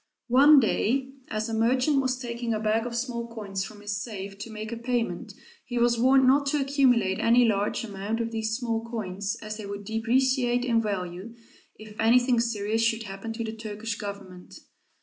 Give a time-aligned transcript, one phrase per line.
[0.29, 4.35] One day as a merchant was taking a bag of small coins from his safe
[4.39, 8.57] to make a payment, he was warned not to accumulate any large amount of these
[8.57, 11.35] small coins, as they would depreciate in value,
[11.75, 14.55] if anything serious should happen to the Turkish Government.